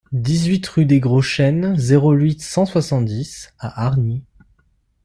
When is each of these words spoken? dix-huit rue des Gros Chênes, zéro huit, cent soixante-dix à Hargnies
dix-huit 0.13 0.65
rue 0.65 0.85
des 0.87 0.99
Gros 0.99 1.21
Chênes, 1.21 1.75
zéro 1.77 2.13
huit, 2.13 2.41
cent 2.41 2.65
soixante-dix 2.65 3.53
à 3.59 3.83
Hargnies 3.85 4.23